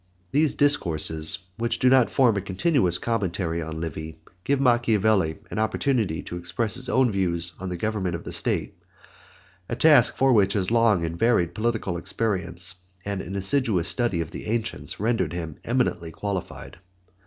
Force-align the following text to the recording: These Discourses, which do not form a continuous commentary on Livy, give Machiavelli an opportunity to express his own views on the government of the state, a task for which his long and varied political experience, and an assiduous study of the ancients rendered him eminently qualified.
These 0.31 0.55
Discourses, 0.55 1.37
which 1.59 1.77
do 1.77 1.87
not 1.87 2.09
form 2.09 2.35
a 2.35 2.41
continuous 2.41 2.97
commentary 2.97 3.61
on 3.61 3.79
Livy, 3.79 4.17
give 4.43 4.59
Machiavelli 4.59 5.37
an 5.51 5.59
opportunity 5.59 6.23
to 6.23 6.37
express 6.37 6.73
his 6.73 6.89
own 6.89 7.11
views 7.11 7.53
on 7.59 7.69
the 7.69 7.77
government 7.77 8.15
of 8.15 8.23
the 8.23 8.33
state, 8.33 8.81
a 9.69 9.75
task 9.75 10.15
for 10.17 10.33
which 10.33 10.53
his 10.53 10.71
long 10.71 11.05
and 11.05 11.19
varied 11.19 11.53
political 11.53 11.97
experience, 11.99 12.73
and 13.05 13.21
an 13.21 13.35
assiduous 13.35 13.89
study 13.89 14.21
of 14.21 14.31
the 14.31 14.47
ancients 14.47 14.99
rendered 14.99 15.33
him 15.33 15.57
eminently 15.63 16.09
qualified. 16.09 16.79